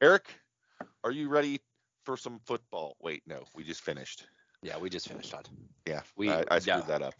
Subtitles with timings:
[0.00, 0.34] Eric,
[1.04, 1.60] are you ready
[2.04, 2.96] for some football?
[3.00, 4.26] Wait, no, we just finished.
[4.62, 5.48] Yeah, we just finished Todd.
[5.86, 6.80] Yeah, We- I, I screwed yeah.
[6.82, 7.14] that up.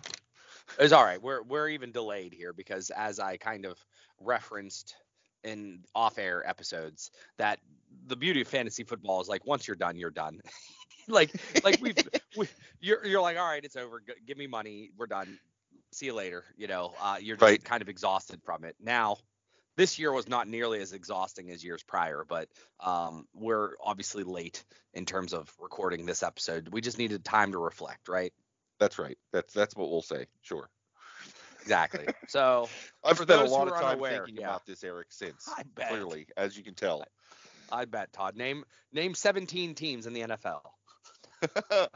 [0.78, 1.20] It's all right.
[1.20, 3.76] We're we're even delayed here because as I kind of
[4.20, 4.94] referenced
[5.42, 7.58] in off-air episodes, that
[8.06, 10.40] the beauty of fantasy football is like once you're done, you're done.
[11.08, 11.32] like
[11.64, 11.96] like we've
[12.36, 12.46] we,
[12.80, 14.00] you're you're like all right, it's over.
[14.00, 14.90] G- give me money.
[14.96, 15.38] We're done.
[15.92, 16.44] See you later.
[16.56, 17.64] You know, uh, you're just Right.
[17.64, 18.76] kind of exhausted from it.
[18.80, 19.16] Now,
[19.76, 22.48] this year was not nearly as exhausting as years prior, but
[22.80, 24.64] um, we're obviously late
[24.94, 26.68] in terms of recording this episode.
[26.70, 28.32] We just needed time to reflect, right?
[28.78, 29.18] That's right.
[29.32, 30.26] That's that's what we'll say.
[30.42, 30.68] Sure.
[31.62, 32.06] Exactly.
[32.28, 32.68] So
[33.02, 34.50] I've spent a lot of time unaware, thinking yeah.
[34.50, 37.04] about this, Eric, since I clearly, as you can tell.
[37.72, 40.60] I bet Todd name name 17 teams in the NFL.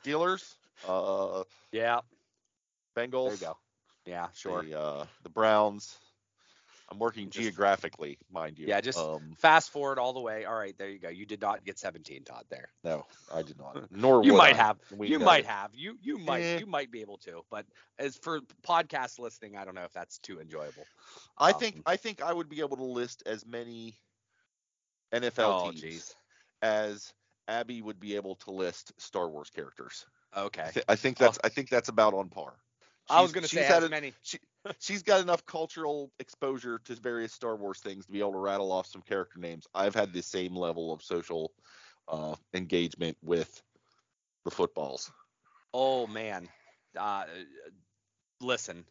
[0.00, 0.54] Steelers,
[0.86, 2.00] uh, Yeah,
[2.96, 3.56] Bengals, there you go.
[4.06, 4.62] Yeah, sure.
[4.62, 5.98] the, uh, the Browns.
[6.92, 8.66] I'm working Just- geographically, mind you.
[8.66, 10.44] Yeah, just- um, Fast forward all the way.
[10.44, 11.08] All right, there you go.
[11.08, 12.44] You did not get 17, Todd.
[12.48, 12.68] There.
[12.82, 13.88] no, I did not.
[13.92, 14.62] Nor You would might I.
[14.66, 14.78] have.
[14.96, 15.70] We you might have.
[15.74, 16.58] You you might Eh.
[16.58, 17.44] you might be able to.
[17.50, 17.64] But
[17.98, 20.84] as for podcast listening, I don't know if that's too enjoyable.
[21.38, 23.94] I Um, think I think I would be able to list as many
[25.12, 26.14] NFL Oh, teams jeez.
[26.62, 27.12] as
[27.48, 30.06] Abby would be able to list Star Wars characters.
[30.32, 30.70] I, Okay.
[30.88, 32.54] I think that's I think that's about on par.
[33.10, 34.12] I was gonna say had as many.
[34.78, 38.72] she's got enough cultural exposure to various Star Wars things to be able to rattle
[38.72, 39.66] off some character names.
[39.74, 41.52] I've had the same level of social
[42.08, 43.62] uh, engagement with
[44.44, 45.10] the footballs.
[45.72, 46.48] Oh man.
[46.96, 47.24] Uh,
[48.40, 48.84] listen,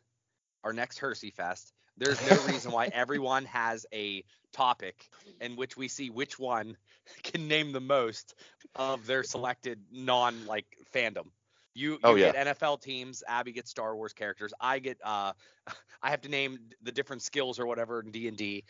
[0.63, 1.73] our next Hersey Fest.
[1.97, 4.23] There's no reason why everyone has a
[4.53, 5.09] topic
[5.41, 6.77] in which we see which one
[7.23, 8.35] can name the most
[8.75, 11.27] of their selected non like fandom.
[11.75, 12.31] You, you Oh, yeah.
[12.31, 13.23] get NFL teams.
[13.27, 14.53] Abby gets Star Wars characters.
[14.59, 15.33] I get uh,
[16.01, 18.63] I have to name the different skills or whatever in D and D.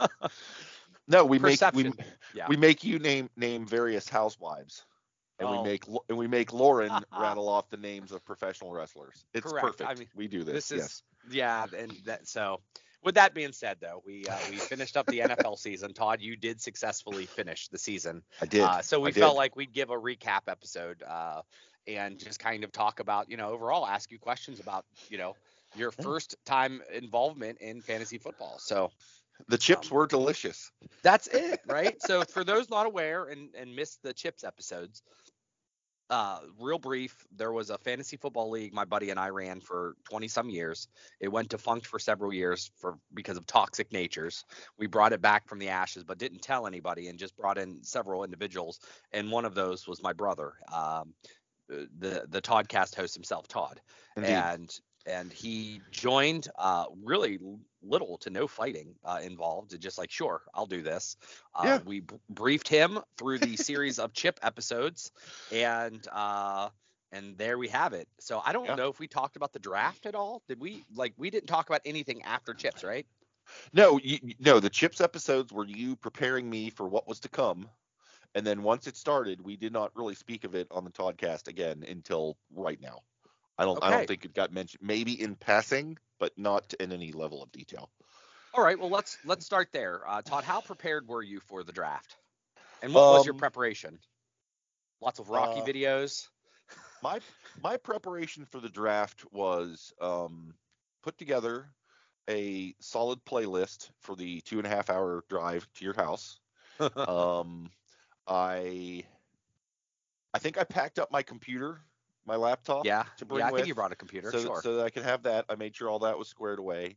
[1.06, 1.92] No, we make we,
[2.34, 2.46] Yeah.
[2.48, 4.86] we make you name name various housewives.
[5.38, 5.60] And Oh.
[5.62, 6.90] we make and we make Lauren
[7.20, 9.26] rattle off the names of professional wrestlers.
[9.34, 9.82] It's Correct.
[9.82, 9.98] I perfect.
[9.98, 10.68] mean, we do this.
[10.68, 11.02] This yes.
[11.30, 12.60] yeah, and that so.
[13.04, 15.92] With that being said, though, we uh, we finished up the NFL season.
[15.92, 18.22] Todd, you did successfully finish the season.
[18.40, 18.62] I did.
[18.62, 19.20] Uh, so we I did.
[19.20, 21.42] felt like we'd give a recap episode uh,
[21.86, 25.36] and just kind of talk about, you know, overall, ask you questions about, you know,
[25.76, 28.56] your first time involvement in fantasy football.
[28.58, 28.90] So
[29.48, 30.70] the chips um, were delicious.
[31.02, 32.00] that's it, right?
[32.00, 35.02] so for those not aware and, and missed the chips episodes,
[36.10, 39.94] uh, real brief, there was a fantasy football league my buddy and I ran for
[40.04, 40.88] 20 some years.
[41.20, 44.44] It went defunct for several years for because of toxic natures.
[44.78, 47.82] We brought it back from the ashes, but didn't tell anybody and just brought in
[47.82, 48.80] several individuals.
[49.12, 51.14] And one of those was my brother, um,
[51.68, 53.80] the the Toddcast host himself, Todd
[54.16, 54.30] Indeed.
[54.30, 57.38] and and he joined uh really
[57.82, 61.16] little to no fighting uh, involved just like sure i'll do this
[61.54, 61.80] uh, Yeah.
[61.84, 65.12] we b- briefed him through the series of chip episodes
[65.50, 66.68] and uh
[67.12, 68.76] and there we have it so i don't Yeah.
[68.76, 71.68] know if we talked about the draft at all did we like we didn't talk
[71.68, 73.06] about anything after chips right
[73.72, 77.68] No, you, no, the chips episodes were you preparing me for what was to come.
[78.34, 81.48] And then once it started, we did not really speak of it on the Toddcast
[81.48, 83.00] again until right now.
[83.58, 87.12] I don't I don't think it got mentioned maybe in passing, but not in any
[87.12, 87.90] level of detail.
[88.54, 90.02] all right well let's let's start there.
[90.08, 92.16] Uh todd how prepared were you for the draft?
[92.82, 93.98] And what was your Um, preparation?
[95.00, 96.28] Lots of rocky uh, videos?
[97.02, 97.20] My
[97.62, 100.54] my preparation for the draft was um,
[101.02, 101.74] put together
[102.28, 106.40] a solid playlist for the two and a half hour drive to your house.
[107.06, 107.70] um,
[108.26, 109.04] I
[110.34, 111.80] I think I packed up my computer,
[112.26, 112.84] my laptop.
[112.84, 114.90] yeah to bring yeah i think you brought a computer so, sure so that I
[114.90, 115.44] could have that.
[115.48, 116.96] I made sure all that was squared away.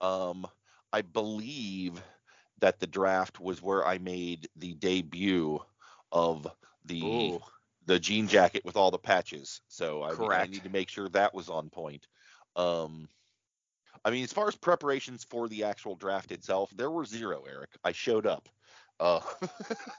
[0.00, 0.46] Um,
[0.92, 2.00] I believe
[2.60, 5.60] that the draft was where I made the debut
[6.10, 6.46] of
[6.84, 7.40] the Ooh.
[7.86, 9.60] the jean jacket with all the patches.
[9.68, 12.06] So I, I need to make sure that was on point.
[12.56, 13.08] Um,
[14.04, 17.70] I mean, as far as preparations for the actual draft itself, there were zero, Eric.
[17.84, 18.48] I showed up.
[19.00, 19.20] Uh,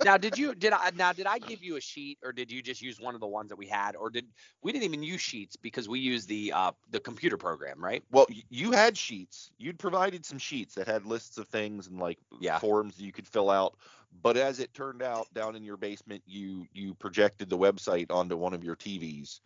[0.03, 2.61] now, did you did I now did I give you a sheet or did you
[2.61, 4.25] just use one of the ones that we had or did
[4.61, 8.03] we didn't even use sheets because we used the uh the computer program, right?
[8.11, 9.51] well, you had sheets.
[9.57, 12.59] You'd provided some sheets that had lists of things and like Yeah.
[12.59, 13.75] forms that you could fill out.
[14.21, 18.37] But as it turned out, down in your basement, you you projected the website onto
[18.37, 19.39] one of your TVs,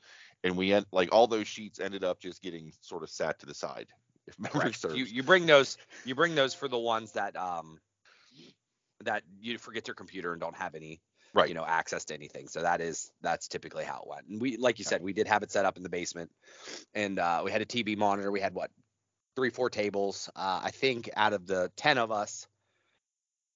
[0.43, 3.45] and we end like all those sheets ended up just getting sort of sat to
[3.45, 3.87] the side.
[4.27, 4.75] If memory Correct.
[4.75, 4.97] serves.
[4.97, 7.79] You you bring those you bring those for the ones that um
[9.03, 11.01] that you forget your computer and don't have any
[11.33, 11.49] Right.
[11.49, 12.47] you know access to anything.
[12.47, 14.27] So that is that's typically how it went.
[14.27, 16.31] And we like you said, we did have it set up in the basement,
[16.95, 18.31] and uh, we had a TV monitor.
[18.31, 18.71] We had what
[19.35, 20.29] three four tables.
[20.35, 22.47] Uh, I think out of the ten of us.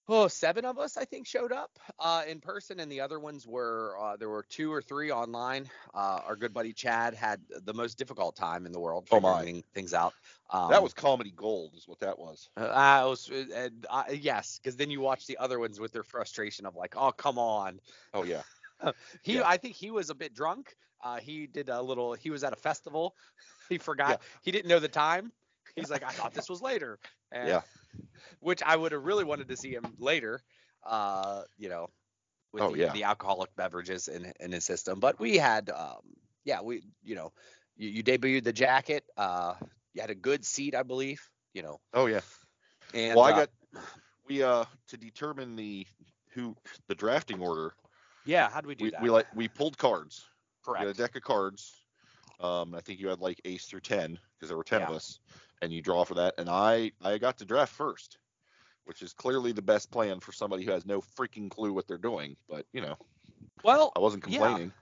[0.10, 3.48] Oh, seven of us, I think, showed up uh, in person, and the other ones
[3.48, 5.70] were uh, there were two or three online.
[5.94, 9.64] Uh, our good buddy Chad had the most difficult time in the world Oh, figuring
[9.74, 10.14] things out.
[10.50, 12.50] Um, that was comedy gold, is what that was.
[12.58, 15.94] uh, I was, uh, and, uh, yes, because then you watch the other ones with
[15.94, 17.80] their frustration of like, oh come on.
[18.14, 18.42] Oh yeah.
[19.22, 19.44] He, Yeah.
[19.46, 20.76] I think he was a bit drunk.
[21.04, 22.14] Uh, he did a little.
[22.14, 23.16] He was at a festival.
[23.70, 24.22] He forgot.
[24.42, 25.32] He didn't know the time.
[25.78, 27.00] He's like, I thought this was later.
[27.32, 27.62] And, Yeah.
[28.40, 30.42] Which I would have really wanted to see him later.
[30.84, 31.88] Uh, you know,
[32.52, 32.92] with Oh, the, yeah.
[32.92, 35.00] the alcoholic beverages in in his system.
[35.00, 36.02] But we had, um,
[36.44, 37.34] yeah, we, you know,
[37.76, 39.06] you, you debuted the jacket.
[39.18, 39.56] Uh,
[39.94, 41.22] you had a good seat, I believe.
[41.54, 42.22] You know, Oh yeah.
[42.94, 43.50] and well, I uh, got
[44.28, 45.88] we uh to determine the
[46.34, 46.56] who
[46.88, 47.74] the drafting order.
[48.24, 49.02] Yeah, how do we do We that?
[49.02, 50.30] we like we pulled cards.
[50.76, 50.86] We Correct.
[50.86, 51.81] had a deck of cards.
[52.42, 55.20] Um, I think you had like ace through ten because there were ten of us,
[55.62, 56.36] and you draw for that.
[56.38, 58.20] And I I got to draft first,
[58.86, 61.98] which is clearly the best plan for somebody who has no freaking clue what they're
[62.00, 62.38] doing.
[62.50, 62.98] But you know,
[63.64, 64.60] Well, I wasn't Yeah.
[64.64, 64.74] complaining.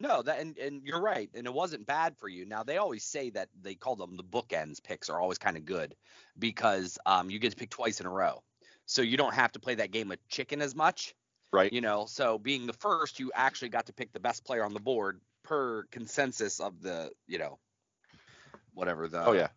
[0.00, 2.46] no, that and, and you're right, and it wasn't bad for you.
[2.46, 5.64] Now they always say that they call them the bookends picks are always kind of
[5.66, 5.96] good
[6.38, 8.44] because um you get to pick twice in a row,
[8.86, 11.14] so you don't have to play that game of chicken as much,
[11.52, 11.72] Right.
[11.72, 12.06] you know.
[12.06, 15.22] So being the first, you actually got to pick the best player on the board
[15.52, 17.58] per consensus of the you know
[18.72, 19.48] whatever the oh yeah.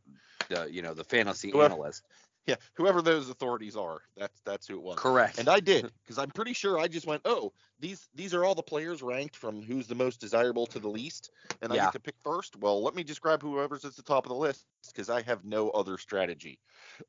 [0.50, 2.04] the you know the fantasy Whoever- analyst.
[2.48, 2.58] Yeah.
[2.76, 5.00] Whoever those authorities are, that's that's who it was.
[5.00, 5.40] Correct.
[5.40, 8.54] And I did because I'm pretty sure I just went, oh, these these are all
[8.54, 11.32] the players ranked from who's the most desirable to the least,
[11.64, 11.86] and I Yeah.
[11.86, 12.56] get to pick first.
[12.58, 15.44] Well, let me just grab whoever's at the top of the list because I have
[15.44, 16.60] no other strategy.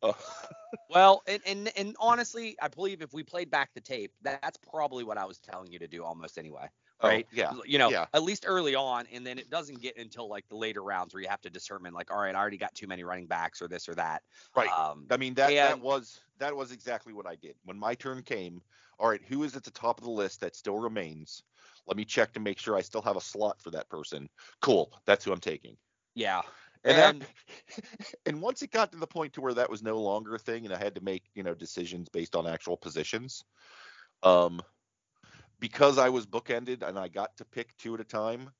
[0.02, 0.12] Uh,
[0.88, 5.04] Well, and, and and honestly, I believe if we played back the tape, that's probably
[5.04, 6.68] what I was telling you to do almost anyway.
[7.00, 7.26] Oh, Right.
[7.32, 7.52] yeah.
[7.64, 8.06] You know, Yeah.
[8.14, 11.22] at least early on, and then it doesn't get until like the later rounds where
[11.22, 13.68] you have to determine like, all right, I already got too many running backs or
[13.68, 14.22] this or that.
[14.54, 14.70] Right.
[14.70, 18.22] Um, I mean that that was that was exactly what I did when my turn
[18.22, 18.62] came.
[18.98, 21.42] All right, who is at the top of the list that still remains?
[21.86, 24.28] Let me check to make sure I still have a slot for that person.
[24.60, 25.76] Cool, that's who I'm taking.
[26.14, 26.42] yeah.
[26.84, 27.28] And, And, that,
[28.26, 30.64] and once it got to the point to where that was no longer a thing,
[30.64, 33.44] and I had to make you know decisions based on actual positions,
[34.22, 34.60] um,
[35.60, 38.50] because I was bookended and I got to pick two at a time,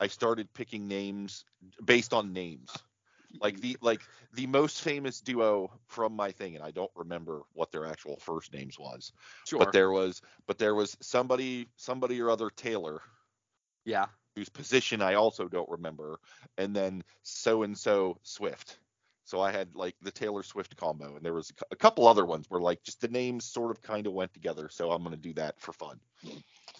[0.00, 1.44] I started picking names
[1.84, 2.70] based on names.
[3.40, 7.70] Like the like the most famous duo from my thing, and I don't remember what
[7.70, 9.12] their actual first names was,
[9.44, 9.58] sure.
[9.58, 13.02] but there was but there was somebody somebody or other Taylor
[13.84, 14.06] yeah.
[14.34, 16.18] whose position I also don't remember,
[16.56, 18.78] and then so and so Swift.
[19.26, 22.46] So I had like the Taylor Swift combo, and there was a couple other ones
[22.48, 24.68] where like just the names sort of kind of went together.
[24.70, 26.00] So I'm gonna do that for fun.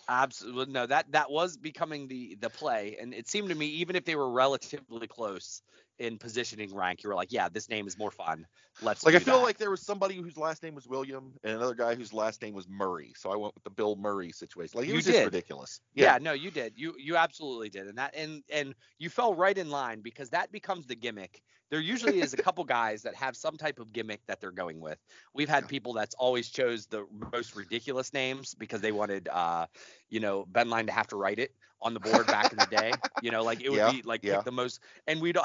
[0.09, 0.73] Absolutely.
[0.73, 4.05] No, that that was becoming the the play, and it seemed to me even if
[4.05, 5.63] they were relatively close
[5.99, 8.47] in positioning rank, you were like, yeah, this name is more fun.
[8.81, 9.43] Let's Like I feel that.
[9.43, 12.55] like there was somebody whose last name was William and another guy whose last name
[12.55, 13.13] was Murray.
[13.17, 14.79] So I went with the Bill Murray situation.
[14.79, 15.81] Like it You was just ridiculous.
[15.95, 16.19] Yeah.
[16.19, 16.75] no, you did.
[16.77, 17.87] You you absolutely did.
[17.87, 21.43] And that and and you fell right in line because that becomes the gimmick.
[21.71, 24.81] There usually is a couple guys that have some type of gimmick that they're going
[24.81, 24.99] with.
[25.35, 29.67] We've had people that's always chose the most ridiculous names because they wanted uh
[30.09, 32.67] you know Ben Line to have to write it on the board back in the
[32.67, 33.03] day.
[33.21, 34.43] You know, like it would Yeah, be like yeah.
[34.45, 35.37] the most and we'd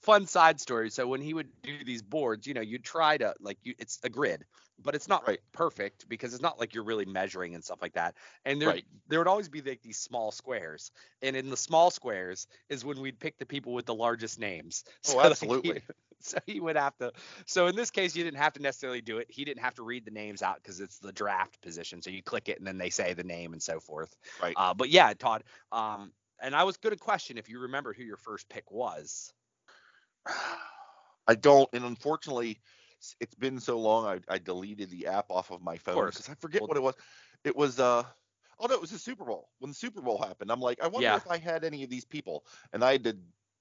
[0.00, 0.90] fun side story.
[0.90, 3.98] So when he would do these boards, you know, you'd try to like you it's
[4.02, 4.44] a grid,
[4.78, 5.40] but it's not Right.
[5.52, 8.16] perfect because it's not like you're really measuring and stuff like that.
[8.44, 8.84] And there Right.
[9.08, 10.90] there would always be like these small squares.
[11.22, 14.84] And in the small squares is when we'd pick the people with the largest names.
[15.04, 15.82] Oh, like, he- absolutely.
[16.20, 17.12] so he would have to
[17.46, 19.26] so in this case you didn't have to necessarily do it.
[19.30, 22.00] He didn't have to read the names out because it's the draft position.
[22.00, 24.14] So you click it and then they say the name and so forth.
[24.38, 24.56] Right.
[24.56, 25.44] Uh, but yeah, Todd.
[25.72, 26.12] Um,
[26.42, 29.32] and I was going to question if you remember who your first pick was.
[31.26, 32.60] I don't, and unfortunately,
[33.20, 34.06] it's been so long.
[34.06, 36.82] I, I deleted the app off of my phone because I forget Well- what it
[36.82, 36.94] was.
[37.44, 38.04] It was uh
[38.60, 39.48] oh no, it was the Super Bowl.
[39.58, 41.16] When the Super Bowl happened, I'm like, I wonder Yeah.
[41.16, 43.16] if I had any of these people, and I had to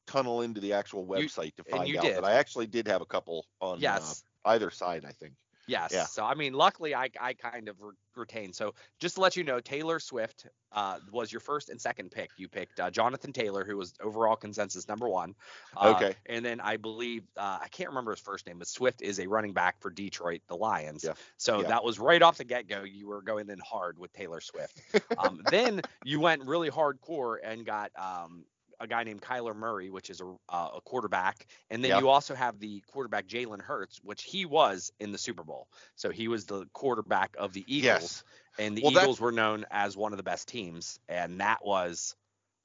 [0.06, 2.16] tunnel into the actual You- website to find out did.
[2.18, 4.02] that I actually did have a couple on uh,
[4.46, 5.06] either side.
[5.06, 5.34] I think.
[5.68, 5.92] Yes.
[5.94, 6.06] Yeah.
[6.06, 8.56] So I mean, luckily I I kind of re- retained.
[8.56, 12.30] So just to let you know, Taylor Swift uh, was your first and second pick.
[12.38, 15.36] You picked uh, Jonathan Taylor, who was overall consensus number one.
[15.76, 16.16] Uh, Okay.
[16.26, 19.28] And then I believe uh, I can't remember his first name, but Swift is a
[19.28, 21.04] running back for Detroit, the Lions.
[21.04, 21.14] Yeah.
[21.38, 21.68] So Yeah.
[21.68, 22.84] that was right off the get go.
[22.84, 24.80] You were going in hard with Taylor Swift.
[25.18, 28.46] um, then you went really hardcore and got um,
[28.82, 32.00] a guy named Kyler Murray, which is a, uh, a quarterback, and then Yeah.
[32.00, 35.68] you also have the quarterback Jalen Hurts, which he was in the Super Bowl.
[35.96, 38.24] So he was the quarterback of the Eagles, Yes.
[38.58, 41.64] and the Well, that- Eagles were known as one of the best teams, and that
[41.64, 42.16] was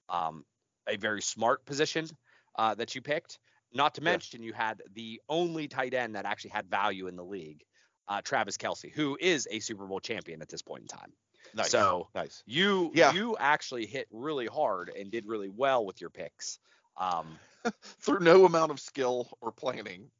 [0.08, 0.44] um,
[0.88, 2.08] a very smart position
[2.54, 3.38] uh, that you picked.
[3.72, 4.12] Not to Yeah.
[4.12, 7.64] mention you had the only tight end that actually had value in the league,
[8.08, 11.12] uh, Travis Kelce, who is a Super Bowl champion at this point in time.
[11.56, 11.70] Nice.
[11.70, 12.42] So nice.
[12.46, 13.12] you Yeah.
[13.12, 16.58] you actually hit really hard and did really well with your picks,
[16.96, 17.38] um,
[18.00, 20.10] Through no amount of skill or planning,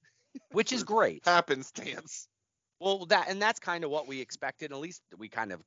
[0.51, 1.25] which is great.
[1.25, 2.27] happenstance.
[2.81, 4.73] Well, that and that's kind of what we expected.
[4.73, 5.63] At least we kind of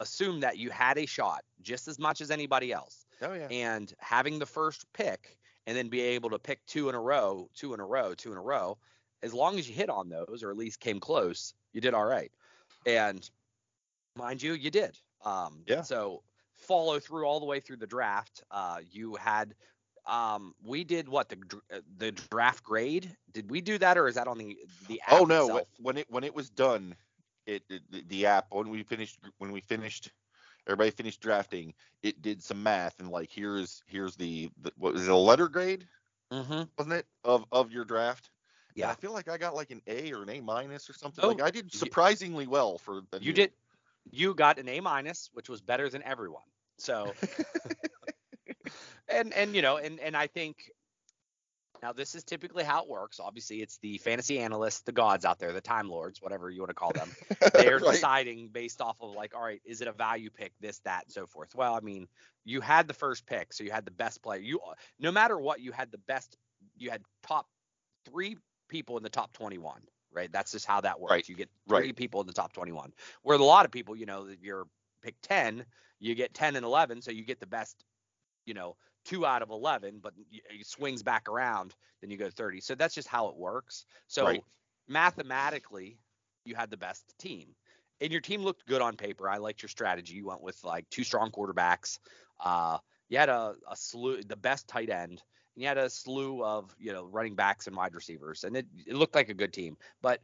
[0.00, 3.04] assumed that you had a shot just as much as anybody else.
[3.20, 3.48] Oh yeah.
[3.50, 7.48] And having the first pick and then be able to pick two in a row,
[7.54, 8.78] two in a row, two in a row,
[9.22, 12.04] as long as you hit on those or at least came close, you did all
[12.04, 12.32] right.
[12.86, 13.28] And
[14.16, 14.98] mind you, you did.
[15.24, 15.82] Um, Yeah.
[15.82, 18.42] So follow through all the way through the draft.
[18.50, 19.54] Uh, you had
[20.06, 21.36] um we did what the
[21.72, 25.20] uh, the draft grade did we do that or is that on the the app
[25.20, 25.68] Oh no, itself?
[25.78, 26.96] when it when it was done,
[27.46, 30.10] it, it the- app when we finished when we finished
[30.66, 35.06] everybody finished drafting, it did some math and like here's here's the, the what was
[35.06, 35.86] it a letter grade
[36.32, 36.62] mm-hmm.
[36.76, 38.30] wasn't it of of your draft?
[38.74, 38.90] And Yeah.
[38.90, 41.22] I feel like I got like an A or an A minus or something.
[41.22, 43.52] Oh, like I did surprisingly well for the You new- did.
[44.10, 46.42] You got an A minus, which was better than everyone.
[46.78, 47.16] So,
[49.08, 50.70] and and you know, and and I think
[51.82, 53.20] now this is typically how it works.
[53.20, 56.70] Obviously, it's the fantasy analysts, the gods out there, the time lords, whatever you want
[56.70, 57.14] to call them.
[57.56, 57.80] They're Right.
[57.80, 61.12] deciding based off of like, all right, is it a value pick, this, that, and
[61.12, 61.54] so forth.
[61.54, 62.08] Well, I mean,
[62.44, 64.40] you had the first pick, so you had the best player.
[64.40, 64.60] You
[64.98, 66.36] no matter what, you had the best.
[66.76, 67.46] You had top
[68.06, 68.36] three
[68.68, 69.82] people in the top 21
[70.12, 70.30] right?
[70.32, 71.12] That's just how that works.
[71.12, 71.96] Right, you get three right.
[71.96, 72.92] people in the top 21
[73.22, 74.66] where a lot of people you know you're
[75.02, 75.64] pick 10
[75.98, 77.84] you get 10 and 11 so you get the best
[78.46, 82.60] you know two out of 11 but it swings back around then you go 30
[82.60, 83.84] so that's just how it works.
[84.08, 84.44] So Right.
[84.88, 85.98] mathematically
[86.44, 87.54] you had the best team.
[88.00, 89.28] And your team looked good on paper.
[89.28, 90.14] I liked your strategy.
[90.14, 91.98] You went with like two strong quarterbacks.
[92.40, 92.78] Uh
[93.08, 95.22] you had a, a slew the best tight end
[95.54, 98.66] and you had a slew of you know running backs and wide receivers and it,
[98.86, 100.20] it looked like a good team but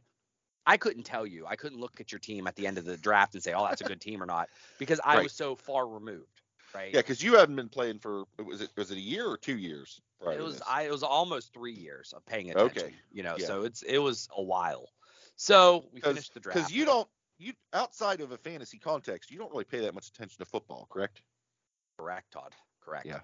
[0.65, 2.97] i couldn't tell you i couldn't look at your team at the end of the
[2.97, 5.23] draft and say oh that's a good team or not because i Right.
[5.23, 6.41] was so far removed
[6.73, 9.37] right Yeah, because you hadn't been playing for was it was it a year or
[9.37, 10.01] two years?
[10.21, 10.61] it was?
[10.67, 12.83] I it was almost three years of paying attention.
[12.83, 12.93] Okay.
[13.11, 13.47] You know, Yeah.
[13.47, 14.89] so it's it was a while.
[15.35, 16.57] So we finished the draft.
[16.57, 17.07] Because you don't
[17.37, 20.87] you outside of a fantasy context, you don't really pay that much attention to football,
[20.89, 21.21] correct?
[21.97, 22.53] correct, Todd.
[22.81, 23.05] Correct.
[23.05, 23.19] Yeah.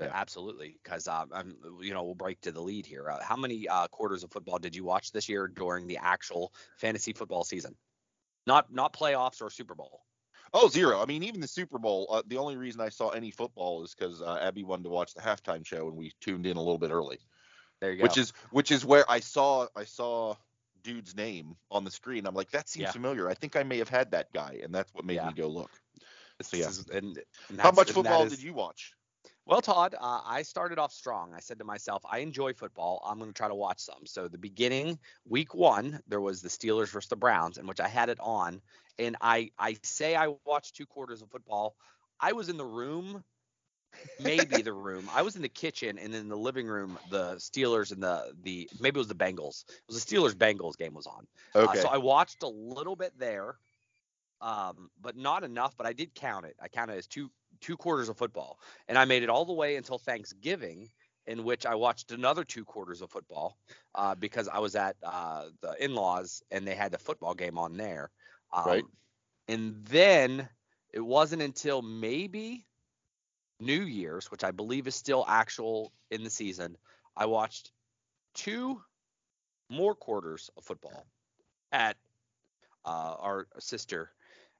[0.00, 0.10] Yeah.
[0.14, 3.10] Absolutely, because um, I'm, you know, we'll break to the lead here.
[3.10, 6.52] Uh, how many uh, quarters of football did you watch this year during the actual
[6.78, 7.74] fantasy football season?
[8.46, 10.00] Not not playoffs or Super Bowl.
[10.54, 11.00] Oh, zero.
[11.02, 12.06] I mean, even the Super Bowl.
[12.10, 15.14] Uh, the only reason I saw any football is because uh, Abby wanted to watch
[15.14, 17.18] the halftime show, and we tuned in a little bit early.
[17.80, 18.02] There you go.
[18.04, 20.36] Which is which is where I saw I saw
[20.82, 22.26] dude's name on the screen.
[22.26, 22.90] I'm like, that seems Yeah.
[22.92, 23.28] familiar.
[23.28, 25.28] I think I may have had that guy, and that's what made Yeah.
[25.28, 25.70] me go look.
[26.40, 26.68] So, yeah.
[26.68, 27.18] is- and,
[27.50, 28.94] and How much football is- did you watch?
[29.44, 31.34] Well, Todd, uh, I started off strong.
[31.34, 33.02] I said to myself, I enjoy football.
[33.04, 34.06] I'm going to try to watch some.
[34.06, 37.88] So the beginning, week one, there was the Steelers versus the Browns, in which I
[37.88, 38.62] had it on,
[38.98, 41.76] and I I say I watched two quarters of football.
[42.20, 43.24] I was in the room,
[44.18, 45.08] maybe the room.
[45.10, 48.70] I was in the kitchen, and in the living room, the Steelers and the the
[48.78, 49.64] maybe it was the Bengals.
[49.68, 51.26] It was the Steelers Bengals game was on.
[51.60, 51.80] Uh, Okay.
[51.82, 53.58] so I watched a little bit there,
[54.40, 55.76] um, but not enough.
[55.76, 56.56] But I did count it.
[56.60, 57.30] I counted as two
[57.62, 60.90] two quarters of football, and I made it all the way until Thanksgiving,
[61.26, 63.56] in which I watched another two quarters of football
[63.94, 67.76] uh, because I was at uh, the in-laws and they had the football game on
[67.76, 68.10] there.
[68.52, 68.84] Um, Right.
[69.48, 70.48] And then
[70.92, 72.66] it wasn't until maybe
[73.60, 76.76] New Year's, which I believe is still actual in the season,
[77.16, 77.72] I watched
[78.34, 78.80] two
[79.68, 81.06] more quarters of football
[81.70, 81.96] at
[82.84, 84.10] uh, our sister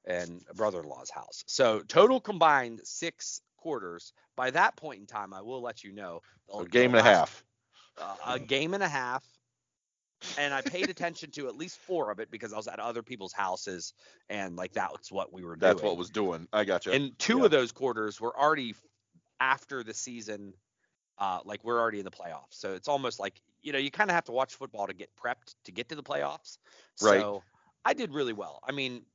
[0.05, 1.43] and a brother-in-law's house.
[1.47, 4.13] So total combined six quarters.
[4.35, 6.21] By that point in time, I will let you know.
[6.57, 7.43] a game and a half.
[7.97, 9.23] uh, a game and a half.
[10.37, 13.03] And I paid attention to at least four of it because I was at other
[13.03, 13.93] people's houses
[14.29, 15.69] and like that's what we were doing.
[15.73, 16.47] That's what was doing.
[16.51, 16.91] I got you.
[16.93, 17.45] And two Yeah.
[17.45, 18.73] of those quarters were already
[19.39, 20.53] after the season,
[21.19, 22.51] uh, like we're already in the playoffs.
[22.53, 25.09] So it's almost like you know you kind of have to watch football to get
[25.15, 26.57] prepped to get to the playoffs.
[27.01, 27.19] Right.
[27.19, 27.43] So
[27.85, 28.59] I did really well.
[28.67, 29.05] I mean,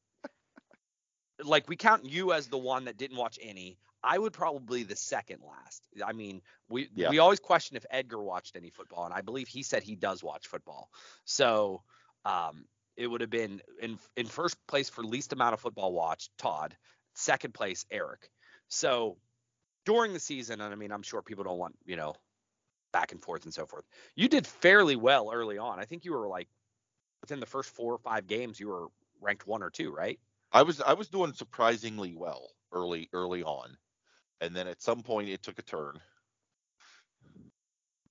[1.45, 3.78] like we count you as the one that didn't watch any.
[4.02, 5.83] I would probably the second last.
[6.04, 7.11] I mean, we Yeah.
[7.11, 10.23] we always question if Edgar watched any football, and I believe he said he does
[10.23, 10.90] watch football.
[11.25, 11.83] So
[12.25, 12.66] um,
[12.97, 16.76] it would have been in in first place for least amount of football watched, Todd.
[17.14, 18.30] Second place, Eric.
[18.68, 19.18] So
[19.85, 22.14] during the season, and I mean, I'm sure people don't want you know
[22.92, 23.85] back and forth and so forth.
[24.14, 25.78] You did fairly well early on.
[25.80, 26.49] I think you were like
[27.21, 28.87] within the first four or five games, you were
[29.21, 30.18] ranked one or two, right?
[30.52, 33.76] I was I was doing surprisingly well early early on,
[34.40, 36.00] and then at some point it took a turn,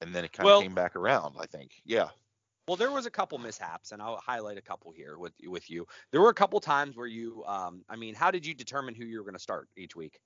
[0.02, 1.36] and then it kind of Well- came back around.
[1.40, 1.82] I think.
[1.86, 2.10] Yeah.
[2.68, 5.88] Well, there was a couple mishaps, and I'll highlight a couple here with with you.
[6.12, 9.06] There were a couple times where you, um, I mean, how did you determine who
[9.06, 10.20] you were going to start each week?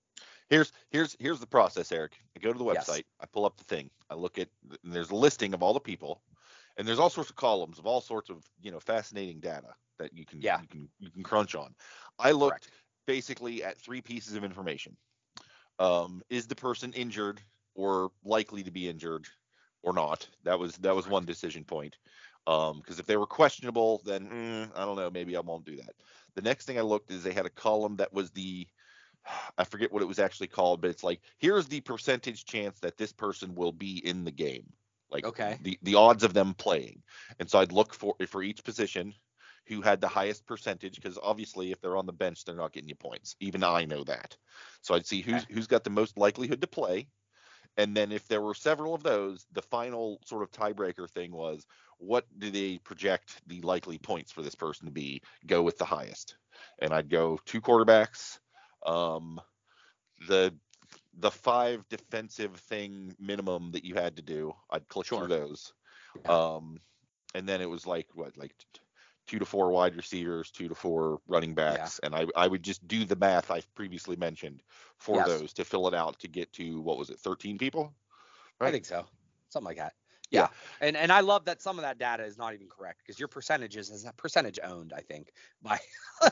[0.50, 2.18] Here's here's here's the process, Eric.
[2.36, 2.90] I go to the Yes.
[2.90, 4.50] website, I pull up the thing, I look at,
[4.84, 6.24] and there's a listing of all the people,
[6.78, 10.16] and there's all sorts of columns of all sorts of you know fascinating data that
[10.18, 10.62] you can Yeah.
[10.62, 11.76] you can you can crunch on.
[12.20, 12.72] I looked Correct.
[13.08, 14.98] basically at three pieces of information.
[15.80, 17.42] Um, is the person injured
[17.76, 19.28] or likely to be injured
[19.84, 20.28] or not?
[20.44, 21.98] That was that was one decision point.
[22.48, 25.76] Um, because if they were questionable, then mm, I don't know, maybe I won't do
[25.78, 25.94] that.
[26.36, 28.68] The next thing I looked is they had a column that was the
[29.58, 32.98] I forget what it was actually called, but it's like here's the percentage chance that
[32.98, 34.74] this person will be in the game.
[35.12, 35.58] Like Okay.
[35.62, 37.04] the the odds of them playing.
[37.40, 39.14] And so I'd look for for each position
[39.68, 42.90] who had the highest percentage because obviously if they're on the bench they're not getting
[42.90, 43.36] you points.
[43.40, 44.36] Even I know that.
[44.82, 47.08] So I'd see who's who's got the most likelihood to play.
[47.78, 51.66] And then if there were several of those, the final sort of tiebreaker thing was
[52.00, 55.22] what do they project the likely points for this person to be?
[55.48, 56.38] Go with the highest.
[56.80, 58.40] And I'd go two quarterbacks,
[58.86, 59.40] um,
[60.28, 60.54] the
[61.14, 64.54] the five defensive thing minimum that you had to do.
[64.70, 65.20] I'd click Sure.
[65.20, 65.74] through those.
[66.26, 66.32] Yeah.
[66.56, 66.82] Um,
[67.36, 68.54] and then it was like what, like
[69.28, 72.88] two to four wide receivers, two to four running backs, and I I would just
[72.88, 74.64] do the math I've previously mentioned
[74.98, 75.28] for Yes.
[75.28, 77.94] those to fill it out to get to what was it, 13 people?
[78.60, 79.06] I think so,
[79.50, 79.94] something like that.
[80.32, 80.42] Yeah.
[80.42, 80.48] Yeah.
[80.80, 83.28] And and I love that some of that data is not even correct because your
[83.28, 84.94] percentages is a percentage owned.
[84.94, 85.80] I think by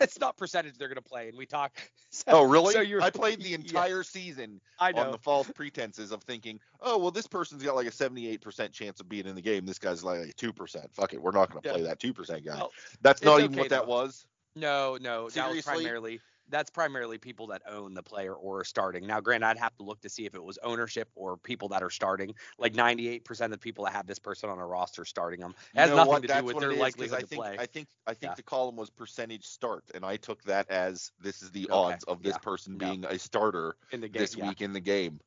[0.00, 1.78] it's not percentage they're going to play, and we talk.
[2.12, 2.74] So, Oh, really?
[2.74, 6.58] So you're, I played the Yeah, entire season I on the false pretenses of thinking,
[6.80, 9.64] oh, well, this person's got like a 78% chance of being in the game.
[9.64, 10.92] This guy's like 2%.
[10.92, 11.22] Fuck it.
[11.22, 11.72] We're not going to Yeah.
[11.72, 12.56] play that 2% guy.
[12.56, 14.26] Well, That's not even okay, what that was.
[14.56, 16.20] No, no, that was primarily
[16.50, 19.06] that's primarily people that own the player or are starting.
[19.06, 21.82] Now, granted, I'd have to look to see if it was ownership or people that
[21.82, 22.34] are starting.
[22.58, 25.78] Like 98% of the people that have this person on a roster starting them it
[25.78, 26.22] You has know nothing what?
[26.22, 27.58] to That's do with their it likelihood I to think, play.
[27.58, 28.36] I think I think Yeah.
[28.36, 32.04] the column was percentage start, and I took that as this is the Okay, odds
[32.04, 32.78] of this yeah, person no.
[32.78, 34.30] being a starter in the game.
[34.30, 34.52] this yeah.
[34.52, 35.20] week in the game.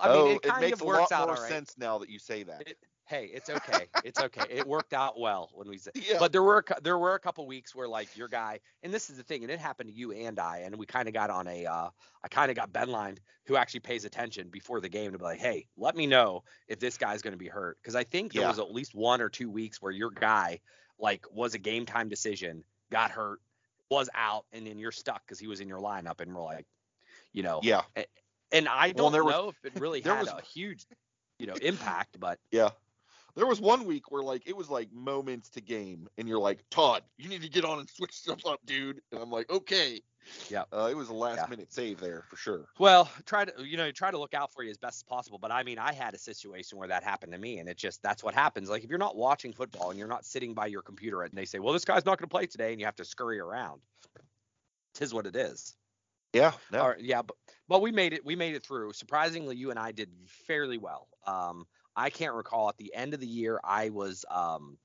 [0.00, 1.58] I mean, oh, it kind makes of a lot out more right.
[1.58, 2.66] sense now that you say that.
[2.66, 3.86] It- hey, it's okay.
[4.04, 4.42] It's okay.
[4.50, 5.94] It worked out well when we said.
[5.96, 6.18] yeah.
[6.18, 9.16] But there were there were a couple weeks where like your guy, and this is
[9.16, 11.48] the thing, and it happened to you and I, and we kind of got on
[11.48, 11.88] a, uh,
[12.22, 13.16] I kind of got Ben Line,
[13.46, 16.78] who actually pays attention before the game to be like, hey, let me know if
[16.78, 18.48] this guy's going to be hurt, because I think there Yeah.
[18.48, 20.60] was at least one or two weeks where your guy
[20.98, 23.40] like was a game time decision, got hurt,
[23.90, 26.66] was out, and then you're stuck because he was in your lineup, and we're like,
[27.32, 27.82] you know, yeah.
[28.52, 30.86] and I don't was- know if it really had was- a huge,
[31.38, 32.70] you know, impact, but Yeah.
[33.34, 36.64] There was one week where like it was like moments to game, and you're like,
[36.70, 39.00] Todd, you need to get on and switch stuff up, dude.
[39.12, 40.00] And I'm like, okay.
[40.50, 40.64] Yeah.
[40.72, 41.46] Uh, it was a last Yeah.
[41.48, 42.66] minute save there for sure.
[42.78, 45.38] Well, try to you know try to look out for you as best as possible.
[45.38, 48.02] But I mean, I had a situation where that happened to me, and it just
[48.02, 48.68] that's what happens.
[48.68, 51.44] Like if you're not watching football and you're not sitting by your computer and they
[51.44, 53.80] say, well, this guy's not going to play today, and you have to scurry around.
[54.94, 55.76] Tis what it is.
[56.32, 56.52] Yeah.
[56.72, 56.88] No.
[56.88, 57.36] Right, yeah, but
[57.68, 58.24] but we made it.
[58.24, 58.92] We made it through.
[58.92, 61.08] Surprisingly, you and I did fairly well.
[61.26, 61.66] Um,
[61.98, 64.78] I can't recall at the end of the year I was um.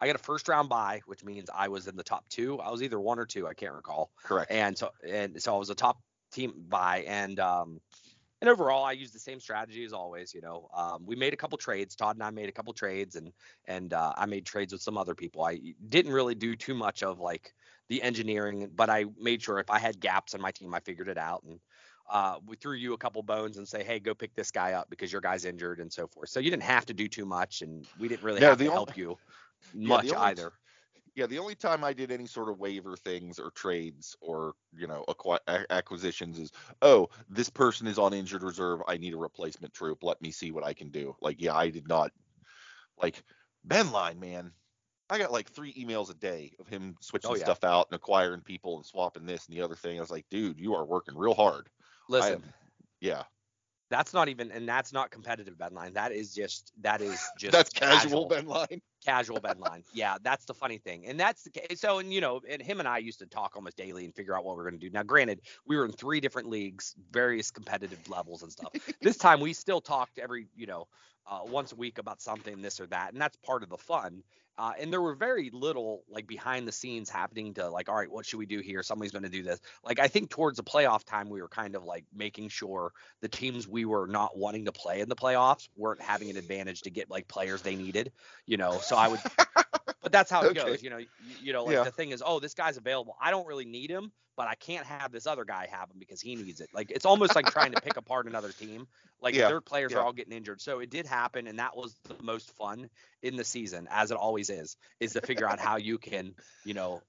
[0.00, 2.60] I got a first round bye, which means I was in the top two.
[2.60, 3.48] I was either one or two.
[3.48, 4.50] I can't recall Correct.
[4.52, 5.98] and so and so I was a top
[6.30, 7.80] team bye and um
[8.40, 11.36] and overall I used the same strategy as always you know um, we made a
[11.36, 13.32] couple trades Todd and I made a couple trades and
[13.66, 17.02] and uh, I made trades with some other people I didn't really do too much
[17.02, 17.54] of like
[17.88, 21.08] the engineering but I made sure if I had gaps in my team I figured
[21.08, 21.58] it out and
[22.10, 24.88] uh, we threw you a couple bones and say hey go pick this guy up
[24.90, 27.62] because your guy's injured and so forth so you didn't have to do too much
[27.62, 29.16] and we didn't really No, have to only- help you
[29.74, 30.52] Yeah, much the only- either
[31.16, 34.86] Yeah, the only time I did any sort of waiver things or trades or you
[34.86, 38.80] know acqui- a- acquisitions is oh this person is on injured reserve.
[38.86, 39.98] I need a replacement troop.
[40.02, 41.16] Let me see what I can do.
[41.20, 42.12] Like yeah, I did not
[43.02, 43.22] like
[43.64, 44.52] Ben Line man.
[45.10, 47.44] I got like three emails a day of him switching Oh, yeah.
[47.44, 49.96] stuff out and acquiring people and swapping this and the other thing.
[49.96, 51.68] I was like, dude, you are working real hard.
[52.10, 52.52] I listen am-
[53.00, 53.22] yeah,
[53.90, 55.94] That's not even, and that's not competitive Ben line.
[55.94, 58.80] That is just, that is just that's casual, Ben Line.
[59.04, 59.84] casual bed line.
[59.92, 61.80] Yeah, that's the funny thing, and that's the case.
[61.80, 64.36] So, and you know, and him and I used to talk almost daily and figure
[64.36, 64.90] out what we're going to do.
[64.90, 68.72] Now, granted, we were in three different leagues, various competitive levels and stuff.
[69.02, 70.88] this time, we still talked every, you know,
[71.28, 74.22] uh, once a week about something, this or that, and that's part of the fun.
[74.58, 78.10] Uh, and there were very little like behind the scenes happening to like, all right,
[78.10, 78.82] what should we do here?
[78.82, 79.60] Somebody's going to do this.
[79.84, 83.28] Like, I think towards the playoff time, we were kind of like making sure the
[83.28, 86.90] teams we were not wanting to play in the playoffs weren't having an advantage to
[86.90, 88.10] get like players they needed,
[88.46, 88.78] you know.
[88.78, 89.20] So I would,
[90.08, 90.54] but that's how it Okay.
[90.54, 90.98] goes, you know.
[90.98, 91.84] You, you know, like Yeah.
[91.84, 93.16] the thing is, oh, this guy's available.
[93.20, 96.20] I don't really need him, but I can't have this other guy have him because
[96.20, 96.70] he needs it.
[96.72, 98.88] Like it's almost like trying to pick apart another team.
[99.20, 99.98] Like Yeah, their players yeah.
[99.98, 100.60] are all getting injured.
[100.60, 102.88] So it did happen, and that was the most fun
[103.22, 106.74] in the season, as it always is, is to figure out how you can, you
[106.74, 107.02] know,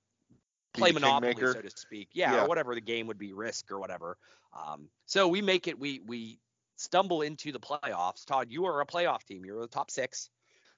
[0.73, 2.09] play monopoly, so to speak.
[2.13, 2.43] Yeah, Yeah.
[2.43, 4.17] or whatever the game would be, risk or whatever.
[4.53, 5.79] Um, so we make it.
[5.79, 6.39] We we
[6.77, 8.25] stumble into the playoffs.
[8.25, 9.45] Todd, you are a playoff team.
[9.45, 10.29] You're the top six,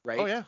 [0.04, 0.20] right?
[0.20, 0.44] Oh yeah.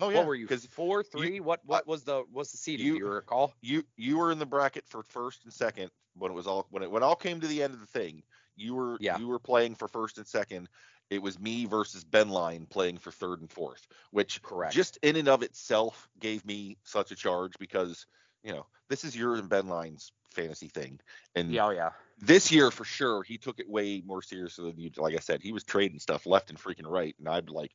[0.00, 0.18] Oh yeah.
[0.18, 0.46] What were you?
[0.46, 1.40] Because Four, three?
[1.40, 2.86] what what uh, was the was the seeding?
[2.86, 3.54] you- do you recall?
[3.60, 6.82] you you were in the bracket for first and second when it was all when
[6.82, 8.22] it when it all came to the end of the thing.
[8.56, 9.18] You were Yeah.
[9.18, 10.68] you were playing for first and second.
[11.10, 14.74] It was me versus Ben Line playing for third and fourth, which Correct.
[14.74, 18.04] just in and of itself gave me such a charge because
[18.42, 21.00] you know this is your and Ben Line's fantasy thing,
[21.34, 21.90] and Yeah, oh yeah.
[22.18, 24.90] this year for sure he took it way more seriously than you.
[24.96, 27.72] Like I said, he was trading stuff left and freaking right, and I'd like,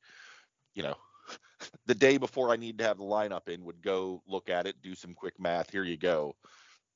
[0.76, 0.96] you know,
[1.86, 4.82] the day before I need to have the lineup in, would go look at it,
[4.82, 5.72] do some quick math.
[5.72, 6.36] Here you go.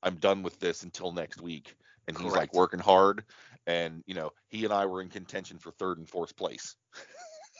[0.02, 1.74] I'm done with this until next week.
[2.06, 3.22] And he's like working hard,
[3.66, 6.74] and you know, he and I were in contention for third and fourth place.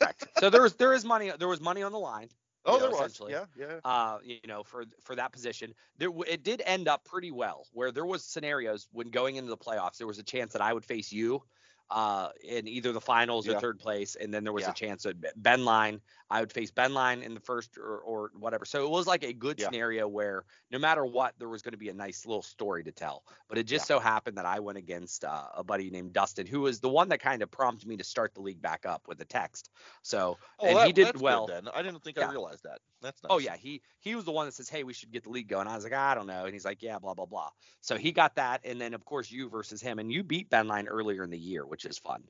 [0.01, 0.27] Correct.
[0.39, 2.29] so there was there is money there was money on the line.
[2.65, 3.33] Oh, you know, there was, essentially.
[3.33, 3.81] yeah, yeah.
[3.85, 5.75] uh, you know, for for that position.
[5.99, 9.57] There, it did end up pretty well, where there was scenarios when going into the
[9.57, 11.43] playoffs, there was a chance that I would face you,
[11.90, 13.57] uh, in either the finals Yeah.
[13.57, 14.70] or third place, and then there was Yeah.
[14.70, 18.31] a chance that Ben Line, I would face Ben Line in the first or, or
[18.35, 18.64] whatever.
[18.66, 19.66] So it was like a good Yeah.
[19.66, 22.92] scenario where no matter what, there was going to be a nice little story to
[22.92, 23.24] tell.
[23.48, 26.61] But it just so happened that I went against uh, a buddy named Dustin, who
[26.61, 29.20] was the one that kind of prompted me to start the league back up with
[29.22, 29.70] a text.
[30.03, 31.46] So Oh, and that, he did good well.
[31.46, 31.68] then.
[31.68, 32.18] I didn't think.
[32.18, 32.81] I realized that.
[33.01, 33.31] That's nice.
[33.31, 35.48] Oh yeah, he he was the one that says, "Hey, we should get the league
[35.48, 37.96] going." I was like, "I don't know," and he's like, "Yeah, blah blah blah." So
[37.96, 40.88] he got that, and then of course you versus him, and you beat Ben Line
[40.88, 42.23] earlier in the year, which is fun.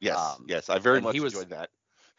[0.00, 0.68] Yes, um, yes.
[0.68, 1.70] I very much he was- enjoyed that.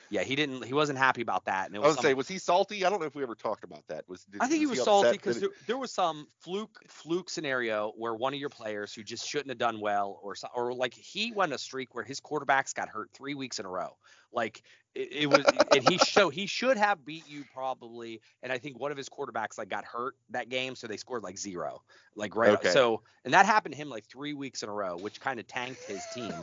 [0.10, 1.88] Yeah, he didn't, he wasn't happy about that, and it I was.
[1.88, 2.86] was some- say, was he salty?
[2.86, 4.08] I don't know if we ever talked about that.
[4.08, 7.30] Was did, I think he was upset salty because there, there was some fluke fluke
[7.30, 10.94] scenario where one of your players who just shouldn't have done well, or or like
[10.94, 13.98] he went a streak where his quarterbacks got hurt three weeks in a row.
[14.34, 14.64] Like
[14.96, 18.80] it, it was, and he show he should have beat you probably, and I think
[18.80, 21.82] one of his quarterbacks like got hurt that game, so they scored like zero,
[22.16, 22.54] like right.
[22.54, 22.70] Okay.
[22.70, 25.48] So and that happened to him like three weeks in a row, which kind of
[25.48, 26.34] tanked his team,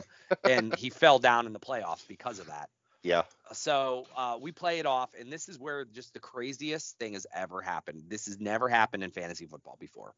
[0.43, 2.69] and he fell down in the playoffs because of that.
[3.03, 3.23] yeah.
[3.53, 7.27] So uh, we play it off, and this is where just the craziest thing has
[7.33, 8.03] ever happened.
[8.07, 10.13] This has never happened in fantasy football before,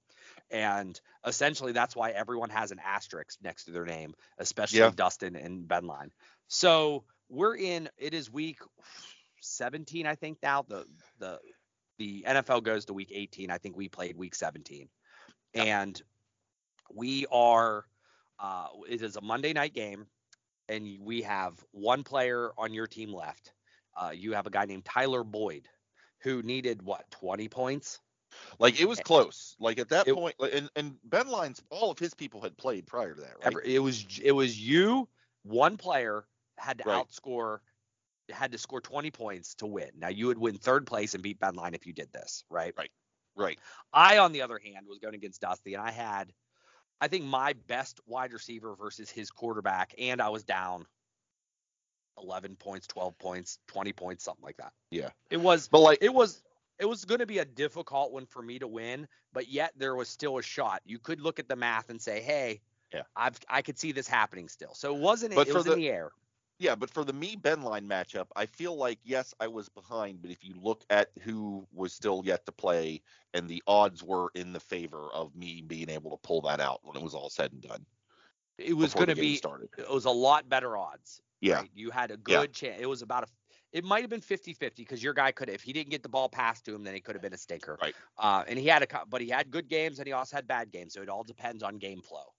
[0.51, 4.91] and essentially that's why everyone has an asterisk next to their name, especially Yeah.
[4.95, 6.11] Dustin and Benline.
[6.47, 7.89] So we're in.
[7.97, 8.59] It is week
[9.41, 10.63] 17, I think now.
[10.67, 10.85] The
[11.19, 11.39] the
[11.99, 13.51] the NFL goes to week 18.
[13.51, 14.87] I think we played week 17,
[15.53, 16.01] and
[16.93, 17.85] we are.
[18.39, 20.07] Uh, it is a Monday night game
[20.69, 23.53] and we have one player on your team left.
[23.95, 25.67] Uh, you have a guy named Tyler Boyd
[26.19, 27.99] who needed what 20 points.
[28.57, 29.55] Like it was close.
[29.59, 33.13] Like at that It- and and Ben Lines, all of his people had played prior
[33.13, 33.65] to that, right?
[33.65, 35.07] It was it was you.
[35.43, 36.25] One player
[36.57, 37.05] had to Right.
[37.07, 37.59] outscore,
[38.29, 39.91] had to score 20 points to win.
[39.97, 42.73] Now you would win third place and beat Ben Line if you did this, right?
[42.77, 42.91] right.
[43.35, 43.59] Right.
[43.91, 46.31] I, on the other hand, was going against Dusty, and I had,
[47.01, 50.85] I think, my best wide receiver versus his quarterback, and I was down
[52.21, 54.71] 11 points, 12 points, 20 points, something like that.
[54.91, 55.09] Yeah.
[55.31, 56.43] It was, But like, it was,
[56.79, 59.95] it was going to be a difficult one for me to win, but yet there
[59.95, 60.81] was still a shot.
[60.85, 62.61] You could look at the math and say, hey,
[62.93, 63.01] Yeah.
[63.15, 64.75] I've, I could see this happening still.
[64.75, 66.11] So it wasn't, But it was the- in the air.
[66.59, 70.21] Yeah, but for the me Ben Line matchup, I feel like yes, I was behind,
[70.21, 73.01] but if you look at who was still yet to play,
[73.33, 76.79] and the odds were in the favor of me being able to pull that out
[76.83, 77.85] when it was all said and done.
[78.57, 79.69] It was going to be, started.
[79.77, 81.21] it was a lot better odds.
[81.41, 81.55] Yeah.
[81.57, 81.71] right?
[81.73, 82.41] You had a Yeah.
[82.41, 82.77] good chance.
[82.79, 83.27] It was about a
[83.73, 86.29] it might have been 50-50 because your guy could if he didn't get the ball
[86.29, 87.77] passed to him, then it could have been a stinker.
[87.81, 87.95] Right.
[88.17, 90.71] Uh, and he had a but he had good games and he also had bad
[90.71, 90.93] games.
[90.93, 92.33] So it all depends on game flow.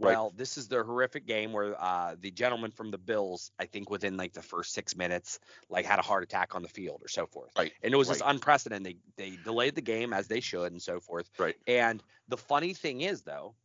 [0.00, 0.12] Right.
[0.12, 3.90] Well, this is the horrific game where uh, the gentleman from the Bills, I think
[3.90, 7.08] within like the first six minutes, like had a heart attack on the field or
[7.08, 7.50] so forth.
[7.58, 7.72] Right.
[7.82, 8.96] And it was just unprecedented.
[9.16, 11.28] They they delayed the game as they should and so forth.
[11.36, 11.56] Right.
[11.66, 13.56] And the funny thing is though,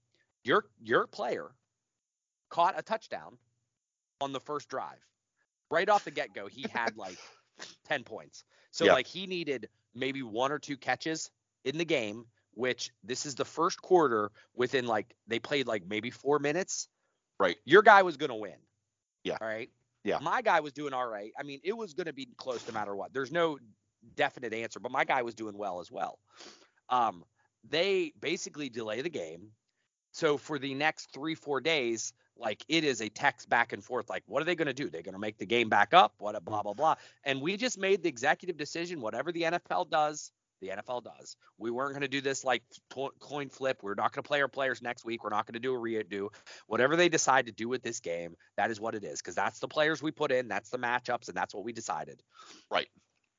[0.44, 1.52] your your player
[2.50, 3.38] caught a touchdown
[4.20, 5.06] on the first drive.
[5.70, 7.18] Right off the get go, he had like
[7.86, 8.44] 10 points.
[8.72, 8.94] So Yeah.
[8.94, 11.30] like he needed maybe one or two catches
[11.64, 16.10] in the game, which this is the first quarter within like they played like maybe
[16.10, 16.88] 4 minutes.
[17.40, 17.58] Right.
[17.66, 18.58] Your guy was going to win.
[19.24, 19.38] Yeah.
[19.42, 19.70] All right.
[20.04, 20.20] Yeah.
[20.22, 21.32] My guy was doing all right.
[21.40, 23.14] I mean, it was going to be close no matter what.
[23.14, 23.58] There's no
[24.16, 26.20] definite answer, but my guy was doing well as well.
[26.90, 27.24] Um,
[27.70, 29.52] they basically delay the game.
[30.12, 34.10] So for the next three, four days, like it is a text back and forth.
[34.10, 34.90] Like, what are they going to do?
[34.90, 36.14] They're going to make the game back up.
[36.18, 36.96] What a blah blah blah.
[37.24, 39.02] And we just made the executive decision.
[39.02, 40.32] Whatever the NFL does,
[40.64, 41.36] the NFL does.
[41.58, 42.64] We weren't going to do this like
[43.20, 43.80] coin flip.
[43.82, 45.24] We're not going to play our players next week.
[45.24, 46.30] We're not going to do a redo.
[46.68, 49.22] Whatever they decide to do with this game, that is what it is.
[49.22, 50.48] Because that's the players we put in.
[50.48, 52.24] That's the matchups, and that's what we decided.
[52.72, 52.88] Right.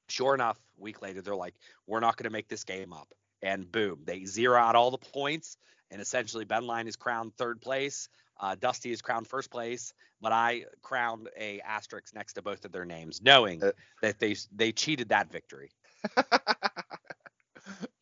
[0.09, 1.55] Sure enough, week later, they're like,
[1.87, 3.09] we're not going to make this game up.
[3.43, 5.57] And boom, they zero out all the points.
[5.91, 8.09] And essentially, Ben Line is crowned third place.
[8.41, 12.73] Uh, Dusty is crowned first place, but I crowned a asterisk next to both of
[12.73, 13.71] their names, knowing Uh,
[14.03, 15.71] that they they cheated that victory.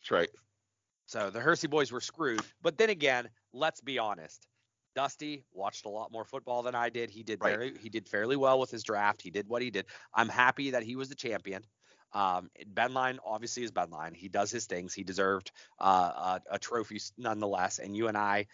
[0.02, 0.30] That's right.
[1.06, 2.42] So the Hersey boys were screwed.
[2.62, 4.46] But then again, let's be honest.
[4.94, 7.10] Dusty watched a lot more football than I did.
[7.10, 7.56] He did Right.
[7.56, 9.22] very he did fairly well with his draft.
[9.22, 9.86] He did what he did.
[10.14, 11.64] I'm happy that he was the champion.
[12.12, 14.12] Um, ben Line obviously is Ben Line.
[14.12, 14.92] He does his things.
[14.92, 17.78] He deserved uh, a, a trophy nonetheless.
[17.78, 18.48] And you and I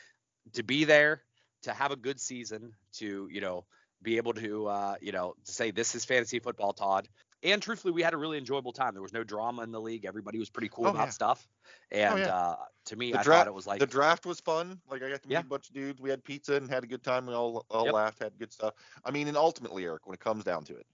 [0.53, 1.23] to be there,
[1.63, 3.65] to have a good season, to you know
[4.01, 7.09] be able to uh, you know to say this is fantasy football, Todd.
[7.43, 8.95] And truthfully, we had a really enjoyable time.
[8.95, 10.05] There was no drama in the league.
[10.05, 11.11] Everybody was pretty cool Oh, about yeah.
[11.11, 11.47] stuff.
[11.93, 12.35] And yeah.
[12.35, 14.81] uh, to me, The I dra- thought it was like the draft was fun.
[14.91, 15.41] Like I got to meet Yeah.
[15.41, 16.01] a bunch of dudes.
[16.01, 17.27] We had pizza and had a good time.
[17.27, 17.95] We all all Yep.
[17.95, 18.75] laughed, had good stuff.
[19.05, 20.87] I mean, and ultimately, Eric, when it comes down to it,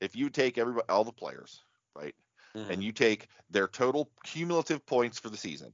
[0.00, 1.64] if you take everybody, all the players,
[1.96, 2.14] right,
[2.54, 2.70] Mhm.
[2.70, 5.72] and you take their total cumulative points for the season,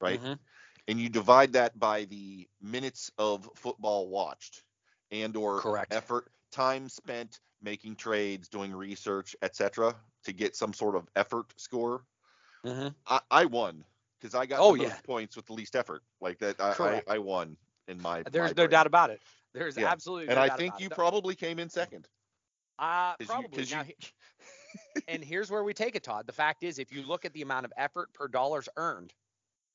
[0.00, 0.38] right, Mhm.
[0.88, 4.64] and you divide that by the minutes of football watched
[5.10, 5.92] and or Correct.
[5.94, 9.94] effort time spent making trades doing research etc
[10.24, 12.04] to get some sort of effort score
[12.64, 12.94] Mhm.
[13.06, 13.84] i, I won
[14.18, 15.00] because i got Oh, the most yeah.
[15.04, 17.56] points with the least effort like that i, I, I won
[17.88, 18.70] in my There's my no brain.
[18.70, 19.20] doubt about it.
[19.52, 19.88] There's Yeah.
[19.88, 20.94] absolutely and no i think you it.
[20.94, 22.08] probably came in second
[22.78, 23.94] uh, 'cause you- Now, you-
[25.08, 26.26] and here's where we take it, Todd.
[26.26, 29.12] The fact is, if you look at the amount of effort per dollars earned,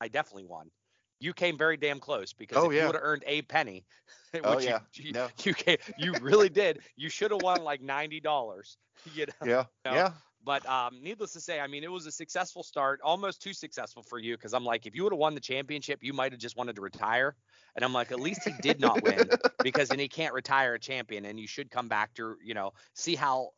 [0.01, 0.71] I definitely won.
[1.19, 3.85] You came very damn close because Oh, if you would have earned a penny,
[4.43, 4.81] which Oh, you, yeah.
[4.95, 5.31] you, No.
[5.43, 6.83] you came, you really did.
[6.95, 8.77] You should have won like ninety dollars.
[9.05, 9.33] You know?
[9.43, 10.01] yeah No.
[10.01, 13.53] yeah But um, needless to say, I mean, it was a successful start, almost too
[13.53, 14.35] successful for you.
[14.35, 16.75] Because I'm like, if you would have won the championship, you might have just wanted
[16.77, 17.35] to retire.
[17.75, 20.79] And I'm like, at least he did not win because then he can't retire a
[20.79, 23.51] champion, and you should come back to, you know, see how.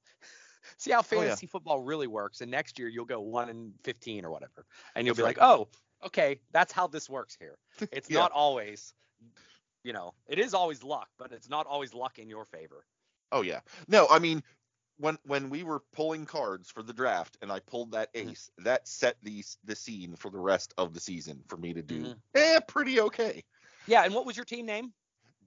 [0.78, 1.38] See how Oh, yeah.
[1.38, 4.65] fantasy football really works, and next year you'll go one and fifteen or whatever,
[4.96, 5.36] and you'll That's be right.
[5.36, 5.70] like, "Oh,
[6.06, 7.58] okay, that's how this works here."
[7.92, 8.20] It's Yeah.
[8.20, 8.94] not always,
[9.84, 12.86] you know, it is always luck, but it's not always luck in your favor.
[13.32, 13.62] Oh yeah.
[13.88, 14.44] No, I mean
[15.00, 18.32] when when we were pulling cards for the draft and I pulled that Mhm.
[18.32, 21.82] ace, that set the the scene for the rest of the season for me to
[21.84, 22.22] do Mhm.
[22.36, 23.44] eh pretty okay.
[23.86, 24.94] Yeah, and what was your team name?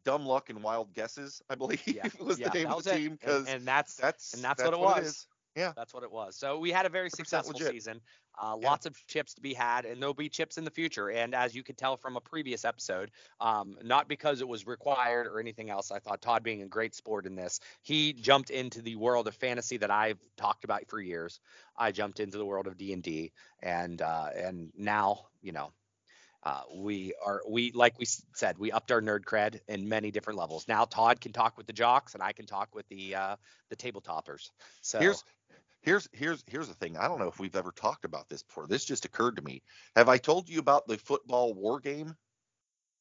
[0.05, 2.97] Dumb luck and wild guesses, I believe Yeah, was yeah, the name of the it.
[2.97, 5.07] team And- because and, that's that's and that's, what it was.
[5.07, 5.27] is.
[5.57, 5.73] Yeah.
[5.77, 6.37] That's what it was.
[6.37, 7.73] So we had a very successful legit.
[7.73, 8.01] season.
[8.41, 8.71] Uh, Yeah.
[8.71, 11.11] Lots of chips to be had, and there'll be chips in the future.
[11.11, 13.11] And as you could tell from a previous episode,
[13.41, 16.95] um, not because it was required or anything else, I thought Todd being a great
[16.95, 21.01] sport in this, he jumped into the world of fantasy that I've talked about for
[21.01, 21.41] years.
[21.77, 25.73] I jumped into the world of D and D, and uh, and now you know.
[26.43, 30.39] Uh, we are we like we said we upped our nerd cred in many different
[30.39, 30.67] levels.
[30.67, 33.37] Now Todd can talk with the jocks and I can talk with the uh,
[33.69, 34.49] the tabletoppers.
[34.81, 35.23] So Here's
[35.83, 36.97] here's here's here's the thing.
[36.97, 38.67] I don't know if we've ever talked about this before.
[38.67, 39.63] This just occurred to me.
[39.97, 42.17] Have I told you about the football war game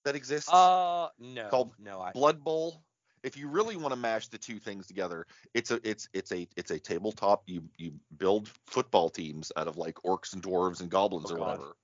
[0.06, 0.52] that exists?
[0.52, 2.12] Uh, no, Called no, I.
[2.12, 2.84] Blood Bowl.
[3.22, 6.48] If you really want to mash the two things together, it's a it's it's a
[6.56, 7.44] it's a tabletop.
[7.48, 11.38] You you build football teams out of like orcs and dwarves and goblins Oh, or
[11.38, 11.48] God.
[11.48, 11.76] whatever.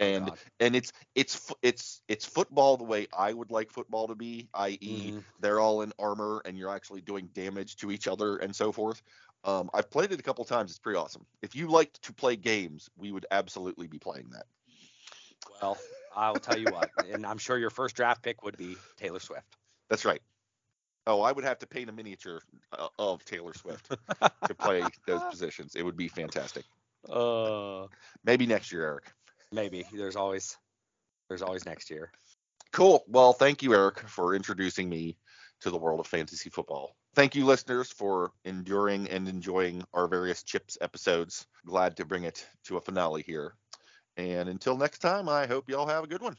[0.00, 0.38] And God.
[0.60, 5.12] and it's it's it's it's football the way I would like football to be, i.e.
[5.12, 5.24] Mhm.
[5.40, 9.02] they're all in armor and you're actually doing damage to each other and so forth.
[9.48, 10.70] Um, I've played it a couple times.
[10.70, 11.24] It's pretty awesome.
[11.40, 14.44] If you liked to play games, we would absolutely be playing that.
[15.62, 15.78] Well,
[16.14, 19.56] I'll tell you what, and I'm sure your first draft pick would be Taylor Swift.
[19.88, 20.20] That's right.
[21.06, 22.42] Oh, I would have to paint a miniature
[22.78, 23.90] uh, of Taylor Swift
[24.46, 25.74] to play those positions.
[25.74, 26.64] It would be fantastic.
[27.08, 27.86] Uh,
[28.24, 29.04] Maybe next year, Eric.
[29.50, 30.58] maybe there's always
[31.28, 32.10] there's always next year.
[32.72, 33.02] Cool.
[33.08, 35.16] Well, thank you, Eric, for introducing me
[35.60, 36.94] to the world of fantasy football.
[37.14, 41.46] Thank you, listeners, for enduring and enjoying our various Chips episodes.
[41.66, 43.54] Glad to bring it to a finale here.
[44.16, 46.36] And until next time, I hope y'all have a good one.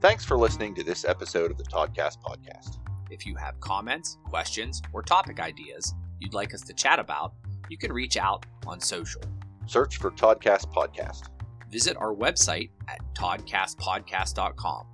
[0.00, 2.78] Thanks for listening to this episode of the Toddcast podcast.
[3.10, 7.34] If you have comments, questions, or topic ideas you'd like us to chat about,
[7.68, 9.22] you can reach out on social.
[9.66, 11.28] Search for Toddcast Podcast.
[11.70, 14.86] Visit our website at toddcastpodcast.com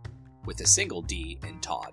[0.47, 1.93] with a single D in Todd.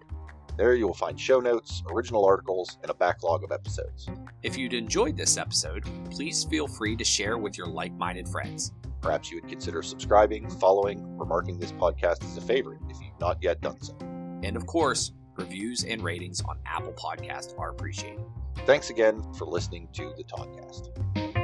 [0.58, 4.08] There you will find show notes, original articles, and a backlog of episodes.
[4.42, 8.72] If you'd enjoyed this episode, please feel free to share with your like minded friends.
[9.02, 13.20] Perhaps you would consider subscribing, following, or marking this podcast as a favorite if you've
[13.20, 13.98] not yet done so.
[14.44, 18.24] And of course, reviews and ratings on Apple Podcast are appreciated.
[18.66, 21.35] Thanks again for listening to the Toddcast.